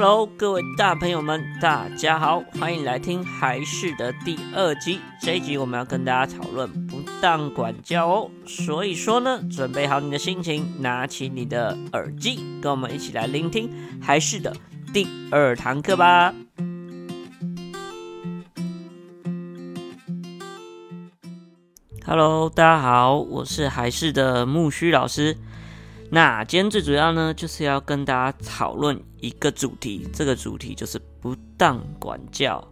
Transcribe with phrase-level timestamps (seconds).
[0.00, 5.00] Hello，各位大朋友们，大家好，欢迎来听还是的第二集。
[5.20, 8.30] 这一集我们要跟大家讨论不当管教哦。
[8.46, 13.68] 所以说呢，准备好你的心情，拿起你的耳机，跟我们一起来聆听
[14.00, 14.54] 还是的
[14.94, 16.32] 第二堂课吧。
[22.06, 25.36] Hello，大家好，我是还是的木须老师。
[26.10, 32.66] 那今天最主要呢，就是要跟大家讨论一个主题，这个主题就是不当管教。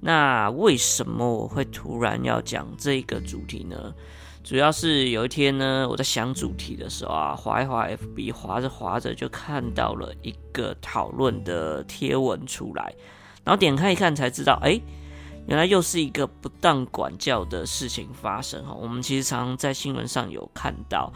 [0.00, 3.92] 那为什么我会突然要讲这个主题呢？
[4.42, 12.94] 主要是有一天呢，我在想主题的时候啊，滑一滑 FB，滑着滑着就看到了一个讨论的贴文出来，
[13.44, 14.80] 然后点开一看才知道，哎，
[15.46, 18.72] 原来又是一个不当管教的事情发生哈。
[18.72, 21.12] 我们其实常常在新闻上有看到。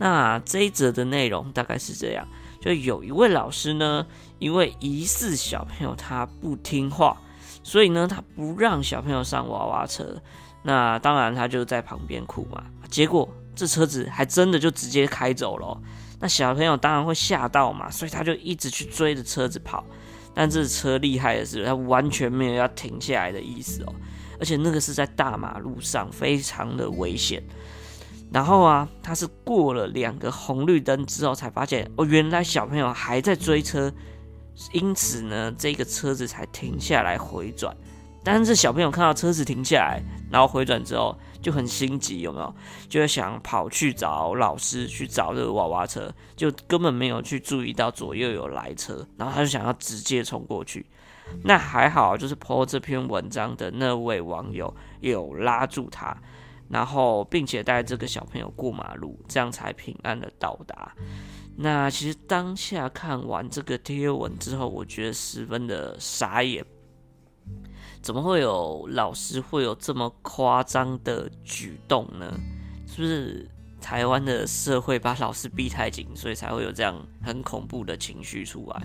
[0.00, 2.26] 那这一则的内容大概是这样：
[2.58, 4.06] 就有一位老师呢，
[4.38, 7.20] 因为疑似小朋友他不听话，
[7.62, 10.16] 所以呢，他不让小朋友上娃娃车。
[10.62, 12.64] 那当然他就在旁边哭嘛。
[12.88, 15.78] 结果这车子还真的就直接开走了。
[16.18, 19.84] 那小朋友当然会吓到嘛，所以他就一直去追着车子跑。
[20.32, 23.92] 但这车厉害的是，他完全没有要停下来的意思哦，
[24.38, 27.42] 而且那个是在大马路上，非常的危险。
[28.32, 33.92] 然后啊，他是过了两个红绿灯之后才发现，哦，原来小朋友还在追车，
[34.72, 37.76] 因此呢，这个车子才停下来回转。
[38.22, 40.00] 但是小朋友看到车子停下来，
[40.30, 42.54] 然后回转之后就很心急，有没有？
[42.88, 50.84] 就会想跑去找老师，去找这个娃娃车，就根本没有去注意到左右有来车，然后他就想要直接冲过去。
[51.42, 56.16] 那还好，就是 po 这篇文章的那位网友有拉住他。
[56.70, 60.94] 然后，并且带这个小朋友过马路，这样才平安的到达。
[61.56, 66.64] 那其实当下看完这个贴文之后，我觉得十分的傻眼。
[68.00, 72.32] 怎么会有老师会有这么夸张的举动呢？
[72.86, 73.46] 是不是
[73.80, 78.82] 台湾的社会把老师逼太紧，所以才会有这样很恐怖的情绪出来？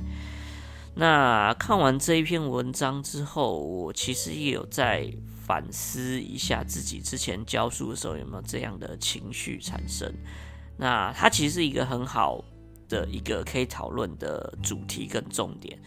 [0.96, 5.09] 那看完这一篇文章之后，我其实也有在
[5.46, 10.12] 反思一下自己之前教书的时候有没有这样的情绪产生。
[10.78, 12.44] 那它其实是一个很好
[12.90, 15.80] 的一个可以讨论的主题跟重点。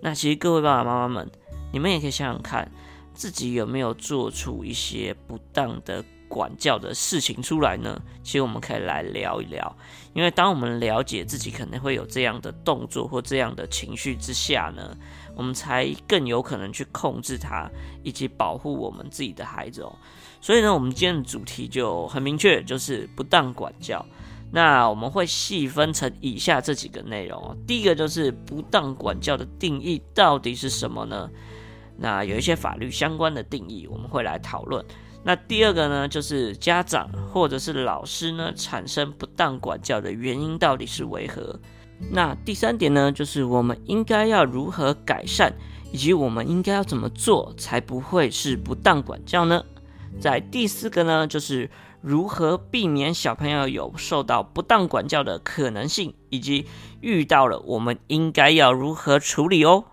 [0.00, 1.30] 那其实各位爸爸妈妈们，
[1.72, 2.70] 你们也可以想想看，
[3.14, 8.00] 自己有没有做出一些不当的管教的事情出来呢？
[8.22, 9.76] 其实我们可以来聊一聊，
[10.14, 14.96] 因为当我们了解自己可能会有这样的动作或这样的情绪之下呢，
[15.36, 17.70] 我们才更有可能去控制它，
[18.02, 19.94] 以及保护我们自己的孩子哦。
[20.40, 24.02] 所以呢，我们今天的主题就很明确，就是不当管教。
[24.50, 27.54] 那我们会细分成以下这几个内容哦。
[27.66, 31.28] 第一个就是不当管教的定义到底是什么呢？
[31.98, 34.82] 那有一些法律相关的定义，我们会来讨论。
[35.24, 41.60] 那第二个呢，就是家长或者是老师呢，产生不当管教的原因到底是为何？
[42.10, 45.54] 那第三点呢，就是我们应该要如何改善，
[45.92, 49.64] 以及我们应该要怎么做才不会是不当管教呢？
[50.20, 56.66] 在第四个呢，就是如何避免小朋友有受到不当管教的可能性，以及
[57.00, 59.84] 遇到了我们应该要如何处理哦。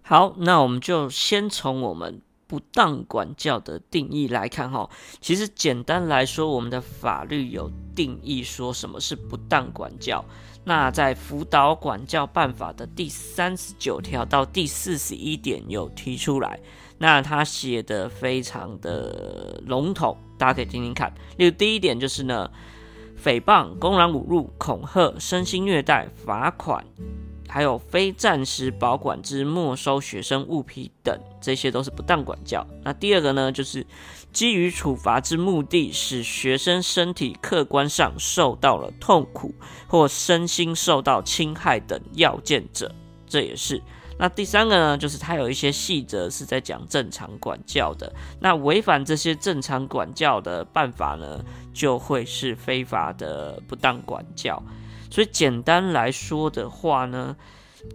[0.00, 2.22] 好，那我们就先从我们。
[2.52, 4.90] 不当管教的定义来看，哈，
[5.22, 10.22] 其实简单来说，我们的法律有定义说什么是不当管教。
[10.62, 16.60] 那在辅导管教办法的第三十九条到第四十一点有提出来。
[16.98, 21.10] 那他写的非常的笼统，大家可以听听看。
[21.38, 22.50] 例如第一点就是呢，
[23.24, 26.84] 诽谤、公然侮辱、恐吓、身心虐待，罚款。
[27.52, 32.66] 还有非暂时保管之没收学生物品等，这些都是不当管教。
[32.82, 33.86] 那第二个呢，就是
[34.32, 39.54] 基于处罚之目的，使学生身体客观上受到了痛苦
[39.86, 42.90] 或身心受到侵害等要件者，
[43.26, 43.82] 这也是。
[44.18, 48.10] 那第三个呢，就是它有一些细则是在讲正常管教的。
[48.40, 51.44] 那违反这些正常管教的办法呢，
[51.74, 54.62] 就会是非法的不当管教。
[55.12, 57.36] 所以简单来说的话呢，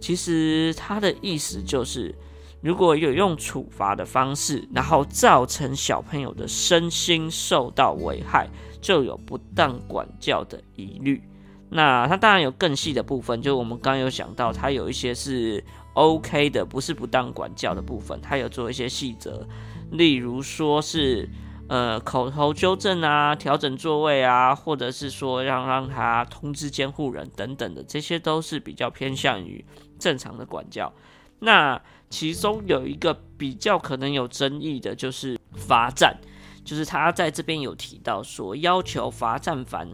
[0.00, 2.14] 其实他的意思就是，
[2.62, 8.48] 如果有用处罚的方式，然后造成小朋友的身心受到危害，
[8.80, 11.20] 就有不当管教的疑虑。
[11.68, 15.62] 那他当然有更细的部分，就我们刚有想到，他有一些是
[15.94, 19.44] OK 的，不是不当管教的部分，他有做一些细则，
[19.90, 21.28] 例如说是。
[21.68, 29.62] 呃，口头纠正啊，调整座位啊，或者是说让让他通知监护人等等的，这些都是比较偏向于
[29.98, 30.92] 正常的管教。
[31.40, 36.16] 那其中有一个比较可能有争议的，就是罚站，
[36.64, 39.86] 就是他在这边有提到说，要求罚站反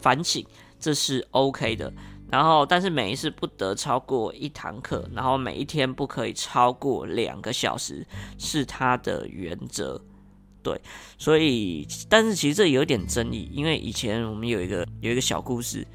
[0.00, 0.44] 反省，
[0.80, 1.92] 这是 OK 的。
[2.30, 8.06] 然后，但是每一次不得超过一堂课，然后每一天不可以超过两个小时，
[8.38, 10.00] 是他的原则。
[10.68, 10.78] 对，
[11.16, 15.86] 所以，但是其实这有点争议，因为以前我们有一个有一个小故事，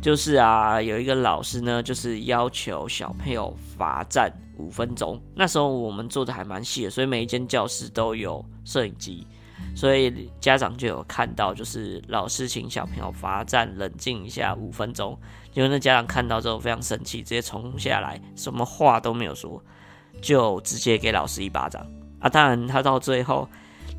[0.00, 5.20] 就是啊，有一个老师呢，就是要求小朋友罚站五分钟。
[5.34, 9.26] 那时候我们做的还蛮细的，所以每一间教室都有摄影机。
[9.76, 15.18] 所以家长就有看到，就是老师请小朋友罚站，冷静一下五分钟。
[15.52, 19.62] 结果那家长看到之后非常生气，直接冲下来，什么话都没有说，
[20.22, 21.86] 就直接给老师一巴掌。
[22.18, 23.48] 啊，当然他到最后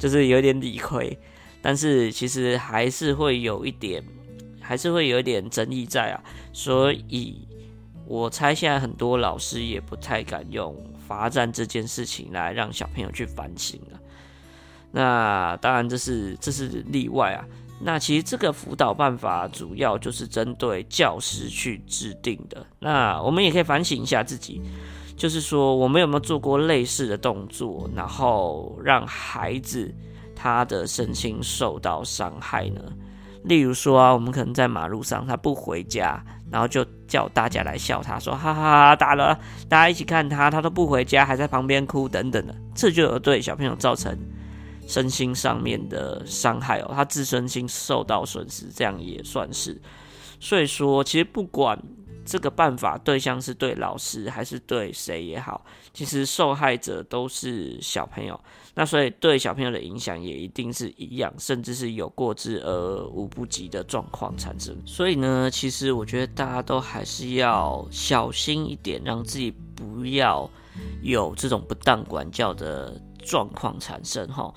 [0.04, 1.18] 就是有点理亏，
[1.62, 4.04] 但是其实还是会有一点，
[4.60, 6.22] 还是会有一点争议在啊。
[6.52, 7.48] 所以
[8.06, 10.76] 我猜现在很多老师也不太敢用
[11.08, 14.00] 罚站这件事情来让小朋友去反省了。
[14.92, 17.46] 那当然，这是这是例外啊。
[17.80, 22.68] 那其实这个辅导办法主要就是针对教师去制定的。
[22.80, 24.62] 那我们也可以反省一下自己，
[25.16, 29.94] 就是说我们有没有做过类似的动作，然后让孩子
[30.36, 32.82] 他的身心受到伤害呢？
[33.44, 39.38] 例如说啊，我们可能在马路上他不回家，然后就叫大家来笑他，说哈哈，打了，
[39.68, 44.18] 大家一起看他，他都不回家，还在旁边哭等等的，这就有对小朋友造成。
[44.86, 49.82] 身心上面的伤害哦，他自尊心受到损失，这样也算是。
[50.42, 51.82] 所以说，其实不管
[52.26, 58.40] 这个办法对象是对老师还是对谁也好，其实受害者都是小朋友。
[58.76, 64.76] 那所以对小朋友的影响也一定是一样，甚至是有过之而无不及的状况产生。
[64.86, 70.50] 所以呢，其实我觉得大家都还是要小心一点，让自己不要
[71.04, 74.52] 有这种不当管教的状况产生哈。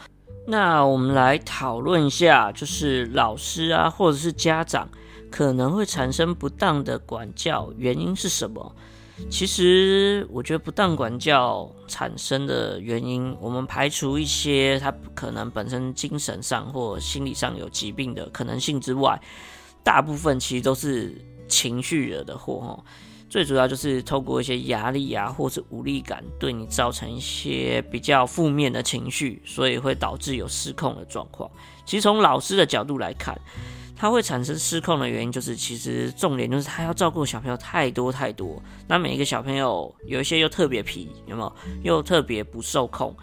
[0.49, 4.89] 那我们来讨论一下，就是老师啊，或者是家长
[5.31, 8.75] 可能会产生不当的管教，原因是什么？
[9.31, 19.19] 其实我觉得不当管教产生的原因，我们排除一些他可能本身精神上或心理上有疾病的可能性之外，
[19.83, 21.15] 大部分其实都是
[21.49, 22.85] 情绪惹的祸。
[23.29, 31.51] 最主要就是透过一些压力啊，或是无力感，对你造成一些比较负面的情绪，所以会导致有失控的状况。
[31.85, 33.37] 其实从老师的角度来看，
[33.97, 41.57] 他会产生失控的原因，就是其实重点就是他要照顾小朋友太多太多，那每一个小朋友有一些又特别皮，有没有？
[41.83, 43.17] 又特别不受控，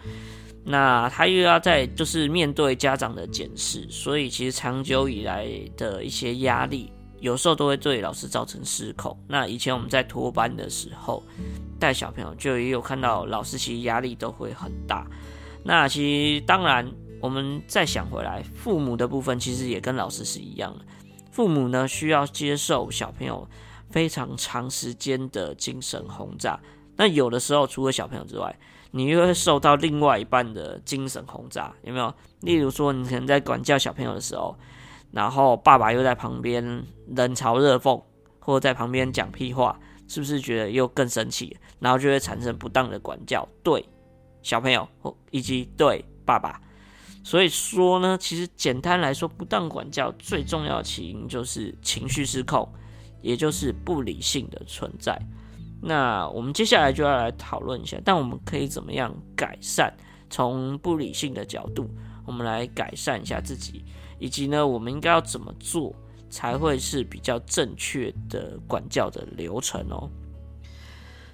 [0.64, 6.90] 那他又要在就是面对家长的检视，所以其实长久以来的一些压力。
[7.20, 9.18] 有时候都会对老师造成失控。
[9.26, 11.22] 那以前我们在托班的时候，
[11.78, 15.06] 带小朋友就也有看到老师其实压力都会很大。
[15.62, 16.86] 那其实当然，
[17.24, 20.84] 我们再想回来，父母的部分其实也跟老师是一样的。
[21.30, 23.48] 父母呢，需要接受小朋友
[23.88, 26.60] 非常长时间的精神轰炸。
[26.96, 28.54] 那有的时候除了小朋友之外，
[28.90, 32.12] 你又会受到另外一半的精神轰炸，有没有？
[32.40, 34.54] 例如说，你可能在管教小朋友的时候。
[35.10, 38.02] 然后爸爸又在旁边冷嘲热讽，
[38.38, 41.56] 或者在旁边讲屁话，是不是觉得又更生气？
[41.78, 43.82] 然后就会产生不当的管教，对
[44.42, 46.60] 小朋友或以及对爸爸。
[47.24, 52.68] 所以说呢，其实简单来说，不当管教最重要的起因就是情绪失控，
[53.22, 55.18] 也就是不理性的存在。
[55.82, 59.92] 那我们接下来就要来讨论一下，但我们可以怎么样改善？
[60.28, 61.88] 从不理性的角度，
[62.26, 63.84] 我们来改善一下自己。
[64.18, 65.94] 以及呢，我们应该要怎么做
[66.30, 70.08] 才会是比较正确的管教的流程哦？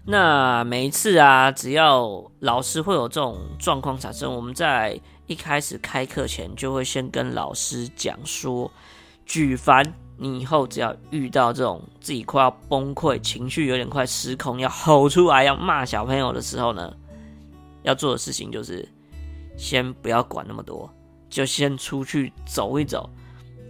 [0.04, 4.98] 那每一次啊，只要老师会有这种状况产生，我们在
[5.30, 8.68] 一开始开课前就会先跟老师讲说，
[9.24, 9.80] 举凡
[10.16, 16.92] 你以后只要遇到这种自己快要崩溃、情绪有点快失控、要吼出来、要骂小朋友的时候呢，
[17.84, 18.88] 要做的事情就是
[19.56, 20.92] 先不要管那么多。
[21.28, 23.08] 就先出去走一走，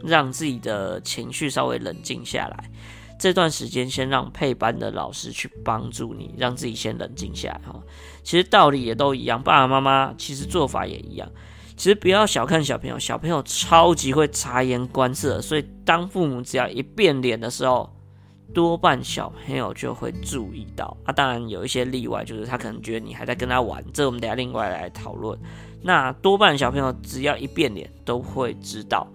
[0.03, 2.71] 让自己的情绪稍微冷静下来。
[3.19, 7.79] 这段时间先让配班的老师去帮助你，让自己先冷静下来哈。
[8.23, 11.31] 其实道理也都一样，爸爸妈妈其实做法也一样。
[11.81, 17.91] 其实不要小看小朋友，小朋友超级会察言观色，所以当父母只要一变脸的时候，
[18.53, 20.95] 多半小朋友就会注意到。
[21.05, 25.41] 啊，当然有一些例外，就是他可能觉得你还在跟他玩，这我们等下另外来讨论。
[25.81, 29.09] 那多半小朋友只要一变脸，都会知道，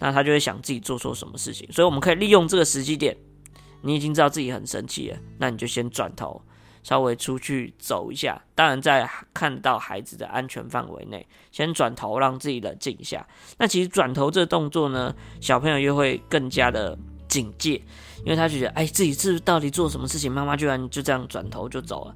[0.00, 3.16] 那他就会想自己做错什么事情，所以我们可以利用这个时机点，
[3.80, 6.42] 你已经知道自己很生气了，那你就先转头
[6.82, 13.26] 稍微出去走一下，当然在看到孩子的安全范围内，先转头让自己冷静一下。
[13.58, 17.82] 那其实转头这动作呢，小朋友又会更加的警戒，
[18.24, 22.14] 因为他觉得，哎，自己是到底做什么事情，妈妈居然就这样转头就走了。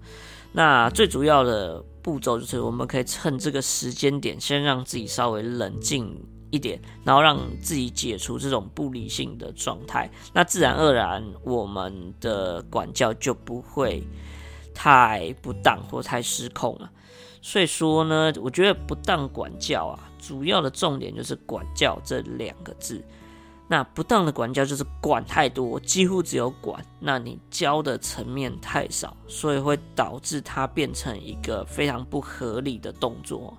[0.52, 6.14] 那最主要的步骤就是，我们可以趁这个时间点，先让自己稍微冷静
[6.50, 10.10] 一点，然后让自己解除这种不理性的状态。
[10.34, 14.06] 那自然而然，我们的管教就不会
[14.82, 16.90] 太不当或太失控了。
[17.40, 23.00] 所以说呢，我觉得不当管教啊，主要的重点就是“管教”这两个字。
[23.68, 33.56] 那不当的管教就是管太多，几乎只有管，那你教的层面太少，所以会导致它变成一个非常不合理的动作。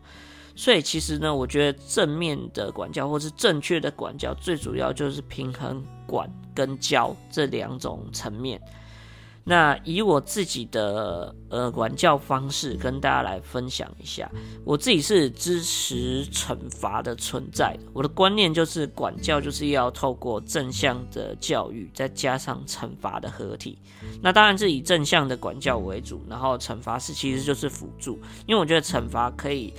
[0.57, 8.61] 所以其实呢，我觉得正面的管教或是正确的管教，最主要就是平衡管跟教这两种层面。
[9.45, 14.31] 那以我自己的呃管教方式跟大家来分享一下，
[14.63, 17.85] 我自己是支持惩罚的存在的。
[17.91, 23.77] 我的观念就是管教就是要透过正向的教育，再加上惩罚的合体。
[24.21, 29.73] 那当然是以正向的管教为主，然后惩罚是其实就是辅助，因为我觉得惩罚可以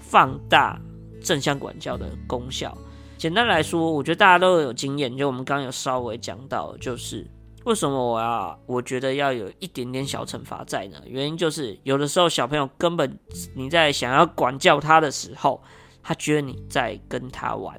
[0.00, 0.80] 放大
[1.22, 2.74] 正向管教的功效。
[3.18, 7.26] 简单来说，我觉得大家都有经验，就我们刚刚有稍微讲到，就是。
[7.64, 8.58] 为什么我要？
[8.66, 10.98] 我觉得要有一点点小惩罚在呢？
[11.06, 13.18] 原因就是有的时候小朋友根本
[13.54, 15.62] 你在想要管教他的时候，
[16.02, 17.78] 他觉得你在跟他玩，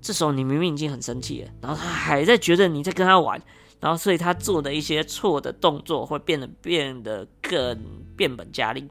[0.00, 3.42] 这时候你明明已经很生气了，然后他还在觉得你在跟他玩，
[3.80, 7.76] 然后所以他做的一些错的动作会变得变得更
[8.16, 8.88] 变本加厉，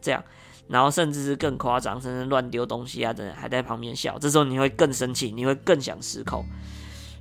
[0.00, 0.24] 这样，
[0.66, 6.42] 然后甚至是更夸张，甚至乱丢东西啊，等等，还在旁边笑，这时候你会更生气，你会更想失控。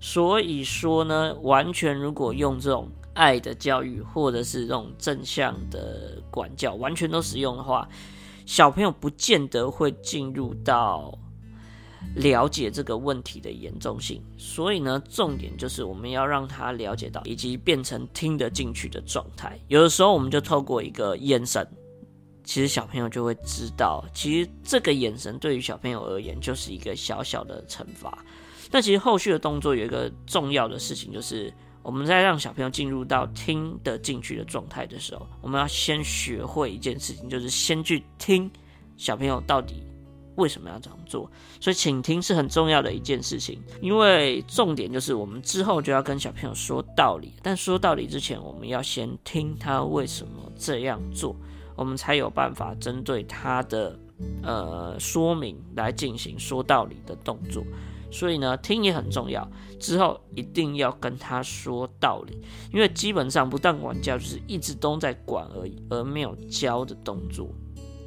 [0.03, 7.87] 所以说呢，完全如果用这种爱的教育，或者是这种正向的管教，完全都使用的话，
[8.47, 11.15] 小朋友不见得会进入到
[12.15, 14.23] 了解这个问题的严重性。
[14.39, 19.59] 所以呢，重点就是我们要让他了解到，以及变成听得进去的状态。
[19.67, 21.67] 有的时候，我们就透过一个眼神，
[22.43, 28.17] 其实小朋友就会知道，其实这个眼神对于小朋友而言，就是一个小小的惩罚。
[28.71, 38.49] 那其实后续的动作有一个重要的事情，就是我们在让小朋友进入到听得进去的状态的时候，我们要先学会一件事情，就是先去听
[38.95, 39.83] 小朋友到底
[40.35, 41.29] 为什么要这样做。
[41.59, 51.35] 所以倾听是很重要的一件事情，因为重点就是我们之后就要跟小朋友说道理，但说道理之前，我们要先听他为什么这样做，
[51.75, 53.99] 我们才有办法针对他的
[54.43, 57.63] 呃说明来进行说道理的动作。
[58.11, 59.49] 所以呢，听也很重要。
[59.79, 62.39] 之后一定要跟他说道理，
[62.71, 67.49] 因为基本上不当管教就是一直都在管而已，而没有教的动作。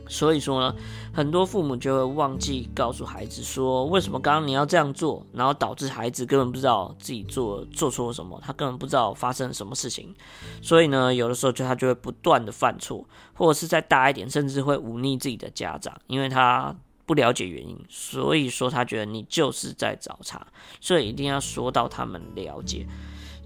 [0.07, 0.77] 所以说呢，
[1.13, 10.15] 很多父母就会忘记告诉孩子说，为什么刚刚你要这样做，然后导致孩子根本不知道自己做做错了什么，他根本不知道发生了什么事情。
[10.63, 16.77] 所以呢，有的时候就他就会不断的犯错，或者是再大一点，甚至会忤逆自己的家长，因为他。
[17.07, 20.47] 不了解原因，所以说他觉得你就是在找茬，
[20.81, 22.87] 所以一定要说到他们了解。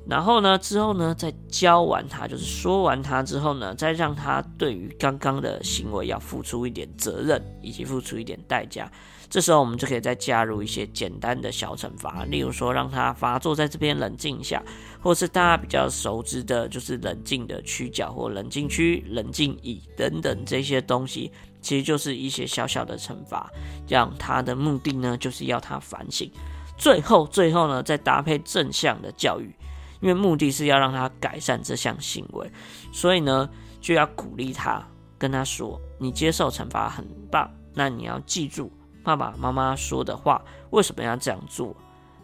[0.07, 8.91] 然后呢，之后呢，再教完他，就是说完他之后呢，再让他对于刚刚的行为要付出一点责任，以及付出一点代价。
[9.29, 14.63] 这时候我们就可以再加入一些简单的小惩罚，例如说让他发作在这边冷静一下，
[15.03, 21.31] 或是大家比较熟知的，就是冷静的区角或冷静区、冷静椅等等这些东西。
[21.69, 23.53] 其实就是一些小小的惩罚，
[23.87, 26.33] 让他的目的呢，就是要他反省。
[26.79, 29.55] 最后，最后呢，再搭配正向的教育，
[30.01, 32.51] 因为目的是要让他改善这项行为，
[32.91, 33.47] 所以呢，
[33.83, 34.83] 就要鼓励他，
[35.19, 38.73] 跟他说：“你接受惩罚很棒，那你要记住
[39.05, 41.77] 爸爸妈妈说的话，为什么要这样做？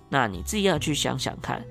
[0.09, 1.63] 那你自己要去想想看。”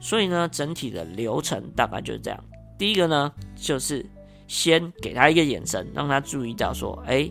[0.00, 2.44] 所以呢，整体的流程大概就是这样。
[2.78, 4.06] 第一个呢，就是。
[4.50, 7.30] 先给他一个眼神，让他注意到说，哎，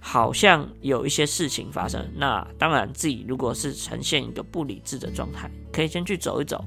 [0.00, 2.10] 好像有一些事情发生。
[2.16, 6.64] 那当然，自己如果是呈现一个不理智的状态，可以先去走一走，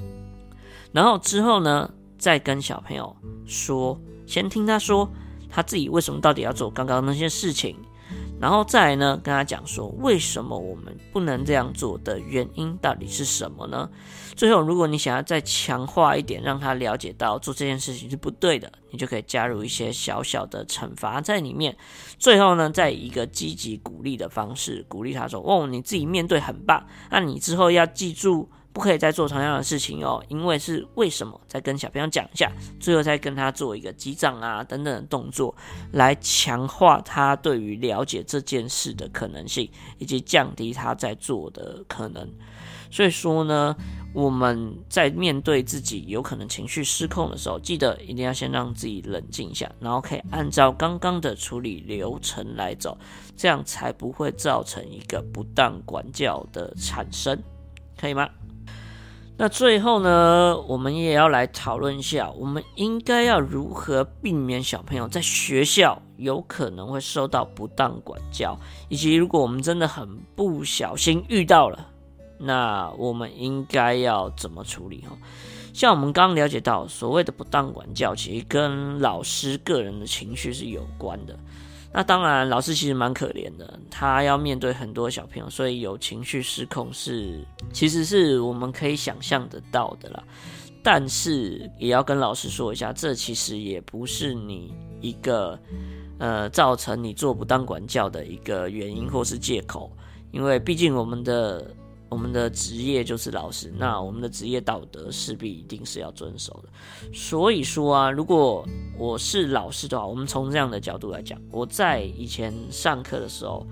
[0.92, 3.16] 然后之后呢，再跟小朋友
[3.48, 5.10] 说，先听他说
[5.50, 7.76] 他自己为什么到底要做刚刚那些事情。
[8.42, 13.88] 然后再来呢，跟他讲说，为什么我们不能这样做的原因到底是什么呢？
[14.36, 21.78] 最后，如果你想要再强化一点，让他了解到做这件事情是不对的，你就可以加入一些小小的惩罚在里面。
[22.18, 31.40] 最后呢，再以一个积极鼓励的方式鼓励他说：“哦，你自己面对很棒，那你之后要记住不可以再做同样的事情哦，因为是为什么？
[31.48, 32.50] 再跟小朋友讲一下，
[32.80, 35.54] 最后再跟他做一个击掌啊等等的动作，
[35.92, 42.28] 来强化他对于了解这件事的可能性，以及降低他在做的可能。
[42.90, 43.76] 所以说呢，
[44.14, 52.98] 我们在面对自己有可能情绪失控的时候，记得一定要先让自己冷静一下，然后可以按照刚刚的处理流程来走，
[53.36, 57.42] 这样才不会造成一个不当管教的产生，
[57.98, 58.30] 可以吗？
[59.44, 68.56] 那最后呢，我们也要来讨论一下，我们应该要如何避免小朋友在学校有可能会受到不当管教，
[68.88, 71.88] 以及如果我们真的很不小心遇到了，
[72.38, 75.02] 那我们应该要怎么处理？
[75.10, 75.18] 哈，
[75.74, 81.36] 像我们刚了解到，所谓的不当管教，其实跟老师个人的情绪是有关的。
[81.94, 90.24] 那当然，老师其实蛮可怜的，他要面对很多小朋友，所以有情绪失控是，其实是我们可以想象得到的啦。
[90.82, 95.60] 但是也要跟老师说一下，这其实也不是你一个
[96.18, 99.92] 呃造成你做不当管教的一个原因或是借口，
[100.32, 101.76] 因为毕竟我们的。
[102.12, 106.70] 我们的职业就是老师，那我们的职业道德势必一定是要遵守的。
[107.14, 113.66] 所以说啊，如果我是老师的话，我们从这样的角度来讲，我在以前上课的时候，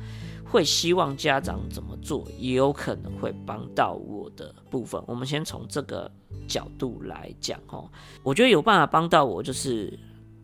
[0.49, 5.03] 会希望家长怎么做，也有可能会帮到我的部分。
[5.05, 6.09] 我们先从这个
[6.47, 7.91] 角度来讲哦，
[8.23, 9.99] 我觉得有办法帮到我，就是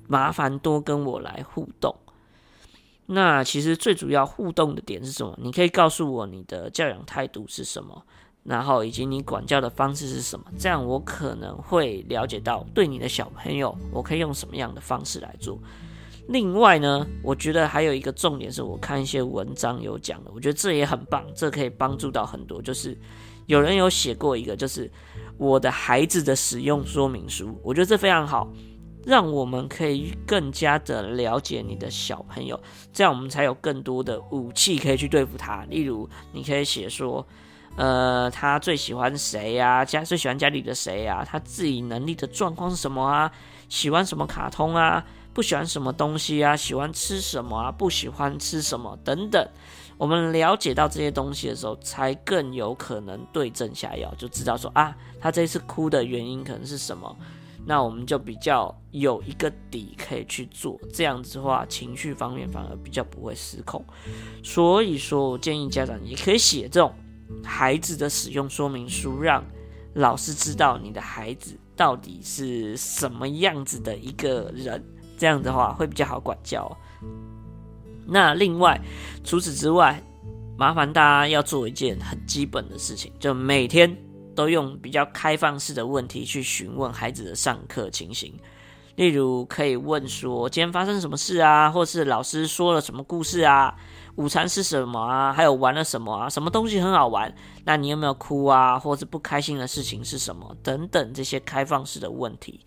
[0.06, 1.96] 麻烦多跟我来互动。
[3.08, 5.38] 那其实最主要互动的点是什么？
[5.42, 8.04] 你可以告诉我你的教养态度是什么，
[8.44, 15.60] 然后以及你管教的方式是什么，这样我可能会了解到对你的小朋友，我可以用什么样的方式来做。
[16.30, 22.60] 另外呢，我觉得还有一个重点是我看一些文章有讲的，我觉得这也很棒，这可以帮助到很多。
[22.60, 22.98] 就是
[23.46, 24.92] 有人有写过一个，就是
[25.38, 28.52] 我的孩子的使用说明书，我觉得这非常好。
[29.06, 32.60] 让我们可以更加的了解你的小朋友，
[32.92, 35.64] 这样我们才有更多的武器可以去对付他。
[35.70, 37.26] 例如，你可以写说，
[37.78, 39.86] 呃，他最喜欢谁呀？
[39.86, 41.24] 家最喜欢家里的谁呀？
[41.24, 43.32] 他自己能力的状况是什么啊？
[43.70, 45.06] 喜欢什么卡通啊？
[45.34, 46.56] 不喜欢什么东西啊？
[46.56, 47.72] 喜欢吃什么啊？
[47.72, 49.48] 不喜欢吃什么等等。
[49.98, 57.16] 我们了解到这些东西的时候，才更有可能对症下药，就知道说啊，他这次哭的原因可能是什么。
[57.68, 63.84] 那我们就比较有一个底可以去做，这样子的话，情绪方面反而比较不会失控。
[64.44, 66.94] 所以说我建议家长也可以写这种
[67.44, 69.44] 孩子的使用说明书，让
[69.96, 74.84] 老师知道你的孩子到底是什么样子的一个人，
[75.18, 76.78] 这样的话会比较好管教。
[78.06, 78.80] 那另外，
[79.24, 80.00] 除此之外，
[80.56, 84.05] 麻烦大家要做一件很基本的事情，就每天。
[84.36, 88.34] 都用比较开放式的问题去询问孩子的上课情形，
[88.96, 93.74] 例如可以问说今天发生什么事啊，或是老师说了什么故事啊。
[94.16, 95.34] 午餐是什么啊？
[95.34, 96.30] 还有玩了什么啊？
[96.30, 97.34] 什么东西很好玩？
[97.66, 98.80] 那你有没有哭啊？
[98.80, 100.56] 或是不开心的事情是什么？
[100.64, 102.66] 等等这些开放式的问题。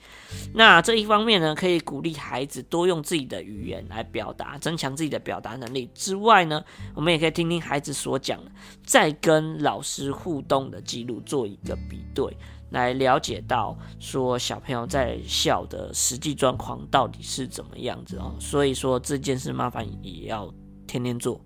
[0.52, 5.90] 那这一方面呢，可以鼓励孩子多用自己的语言来表达，增强自己的表达能力。
[5.94, 6.62] 之外呢，
[6.94, 8.38] 我们也可以听听孩子所讲，
[8.84, 12.37] 再跟老师互动的记录做一个比对，
[12.70, 18.34] 来了解到说小朋友在校的实际状况到底是怎么样子哦。
[18.38, 20.52] 所以说这件事麻烦也要。
[20.88, 21.40] 天天做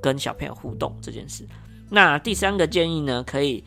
[0.00, 1.46] 跟小朋友互动这件事。
[1.90, 3.62] 那第三个建议呢，可以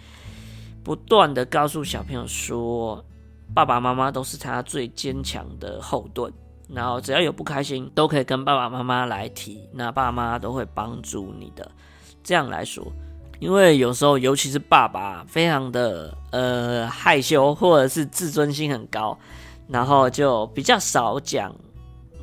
[0.83, 3.05] 不断的告诉小朋友说，
[3.53, 6.33] 爸爸妈妈都是他最坚强的后盾。
[6.69, 11.71] 然后只要有不开心，都可以跟爸爸妈妈来提，那爸妈都会帮助你的。
[12.21, 12.85] 这样来说，
[13.39, 19.17] 因为有时候，尤其是爸爸，非常的呃害羞，或者是自尊心很高，
[19.69, 21.55] 然后就比较少讲。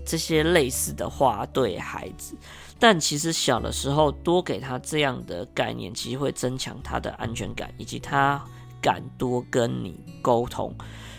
[0.05, 2.37] 这些类似的话对孩子，
[2.79, 8.43] 但其实小的时候多给他这样的概念，其实会增强他的安全感，以及他
[8.81, 10.75] 敢多跟你沟通。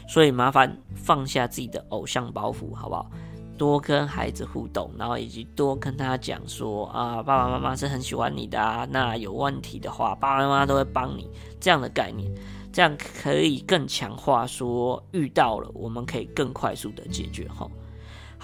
[0.08, 3.10] 所以麻烦放下自己的偶像包袱，好不好？
[3.58, 11.30] 多跟孩子互动，然后以及多跟他讲说啊，爸爸妈妈是很喜欢你的啊，那有问题的话，爸爸妈妈都会帮你。
[11.60, 12.30] 这样的概念，
[12.74, 17.66] 这样可以更强化说遇到了，我们可以更快速的解决哈。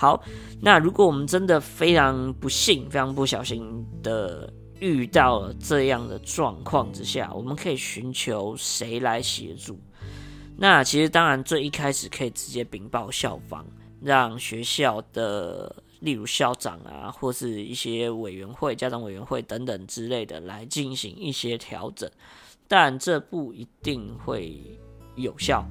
[0.02, 0.20] 好，
[0.60, 9.80] 那如果我们真的非常不幸、非常不小心的遇到了这样的状况之下，我们可以寻求谁来协助？
[10.58, 13.64] 那其实当然最一开始可以直接禀报校方，
[14.02, 22.10] 让学校的例如校长啊，或是一些委员会、家长委员会等等之类的来进行一些调整。
[22.68, 24.60] 但这不一定会
[25.16, 25.64] 有效。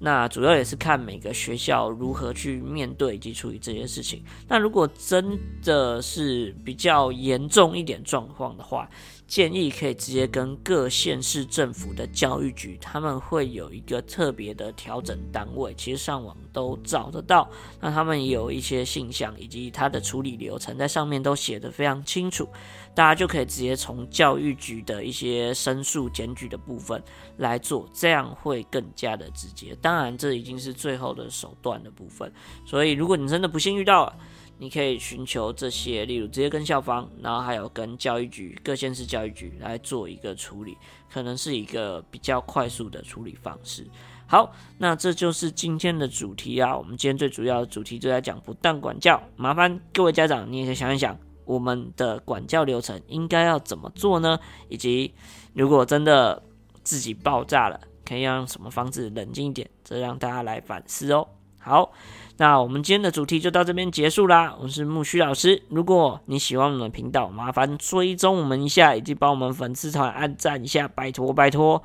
[0.00, 4.22] 那主要也是看每个学校如何去面对以及处理这件事情。
[4.48, 8.88] 那如果真的是比较严重一点状况的话，
[9.30, 17.48] 建议可以直接跟各县市政府的教育局，他们会有一个特别的调整单位，其实上网都找得到。
[17.80, 22.48] 那他们有一些信箱以及它的处理流程，在上面都写得非常清楚。
[22.92, 27.00] 大家就可以直接从教育局的一些申诉检举的部分
[27.36, 29.78] 来做，这样会更加的直接。
[29.80, 32.32] 当然，这已经是最后的手段的部分。
[32.66, 34.16] 所以，如果你真的不幸遇到了，
[34.60, 40.76] 你可以寻求这些，例如直接跟校方，然后还有跟教育局、各县市教育局来做一个处理，
[41.10, 43.86] 可能是一个比较快速的处理方式。
[44.26, 46.76] 好，那这就是今天的主题啊。
[46.76, 51.18] 我们今天最主要的主题就在讲不当管教，麻烦各位家长，你也可以想一想。
[51.46, 54.38] 我们的管教流程应该要怎么做呢？
[54.68, 55.12] 以及
[55.54, 56.40] 如果真的
[56.84, 59.68] 自己爆炸了，可以用什么方式冷静一点？
[59.82, 61.26] 这让大家来反思哦。
[61.62, 61.92] 好，
[62.38, 64.56] 那我们今天的主题就到这边结束啦。
[64.58, 71.82] 我是木须老师，如果你喜欢我们的频道，麻烦追踪我们一下，以及帮我们粉丝团按赞一下，拜托拜托。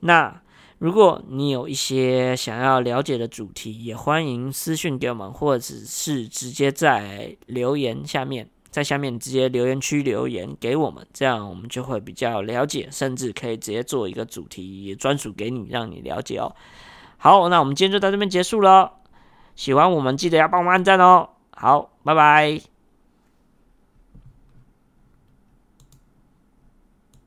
[0.00, 0.42] 那
[0.78, 8.48] 如果你有一些想要了解的主题，也欢迎私讯给我们，或者是直接在留言下面。
[8.68, 16.54] 在下面直接留言区留言给我们，这样我们就会比较了解，甚至可以直接做一个主题专属给你，让你了解哦。
[17.18, 18.92] 好，那我们今天就到这边结束了。
[19.54, 21.30] 喜欢我们记得要帮我们按赞哦。
[21.50, 22.75] 好，拜拜。